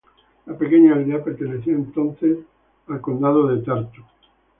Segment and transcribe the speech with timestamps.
[0.47, 2.39] La pequeña aldea pertenecía entonces
[2.87, 4.01] al Obispado de Tartu.